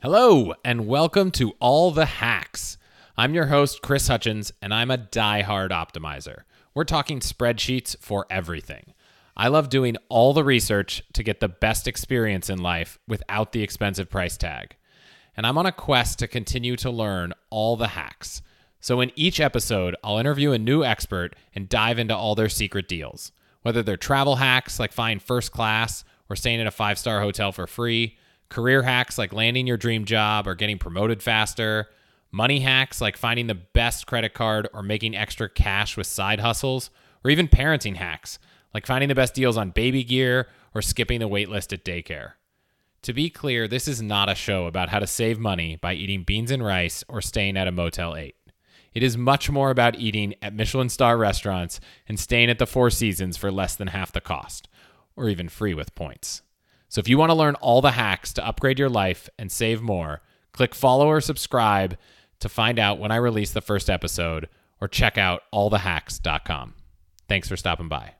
[0.00, 2.78] Hello, and welcome to All the Hacks.
[3.16, 6.42] I'm your host, Chris Hutchins, and I'm a die-hard optimizer.
[6.72, 8.94] We're talking spreadsheets for everything.
[9.36, 13.64] I love doing all the research to get the best experience in life without the
[13.64, 14.76] expensive price tag.
[15.36, 18.40] And I'm on a quest to continue to learn all the hacks.
[18.78, 22.86] So, in each episode, I'll interview a new expert and dive into all their secret
[22.86, 23.32] deals.
[23.62, 27.50] Whether they're travel hacks like flying first class or staying in a five star hotel
[27.50, 28.16] for free,
[28.48, 31.88] career hacks like landing your dream job or getting promoted faster,
[32.30, 36.90] money hacks like finding the best credit card or making extra cash with side hustles,
[37.24, 38.38] or even parenting hacks
[38.74, 42.32] like finding the best deals on baby gear or skipping the waitlist at daycare.
[43.02, 46.24] To be clear, this is not a show about how to save money by eating
[46.24, 48.34] beans and rice or staying at a Motel 8.
[48.92, 51.78] It is much more about eating at Michelin star restaurants
[52.08, 54.68] and staying at the Four Seasons for less than half the cost,
[55.14, 56.42] or even free with points.
[56.88, 59.82] So if you want to learn all the hacks to upgrade your life and save
[59.82, 61.96] more, click follow or subscribe
[62.40, 64.48] to find out when I release the first episode
[64.80, 66.74] or check out allthehacks.com.
[67.28, 68.14] Thanks for stopping by.